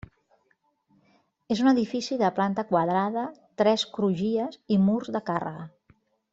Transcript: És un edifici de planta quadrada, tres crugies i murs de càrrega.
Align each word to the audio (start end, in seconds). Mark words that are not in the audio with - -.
És 1.55 1.61
un 1.65 1.69
edifici 1.73 2.17
de 2.23 2.31
planta 2.41 2.65
quadrada, 2.71 3.27
tres 3.63 3.87
crugies 3.99 4.61
i 4.77 4.83
murs 4.89 5.15
de 5.19 5.27
càrrega. 5.33 5.71